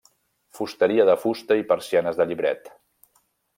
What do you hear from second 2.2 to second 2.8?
de llibret.